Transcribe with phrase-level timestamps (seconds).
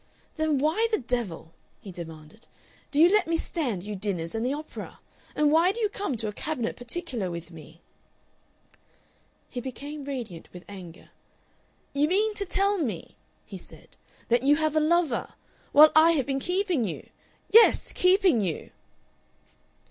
[0.35, 2.47] "Then why the devil," he demanded,
[2.89, 4.99] "do you let me stand you dinners and the opera
[5.35, 7.81] and why do you come to a cabinet particuliar with me?"
[9.51, 11.11] He became radiant with anger.
[11.93, 13.89] "You mean to tell me" he said,
[14.29, 15.33] "that you have a lover?
[15.71, 17.07] While I have been keeping you!
[17.51, 18.71] Yes keeping you!"